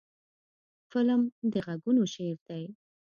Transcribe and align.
فلم 0.91 1.21
د 1.51 1.53
غږونو 1.65 2.03
شعر 2.13 2.37
دی 2.47 2.63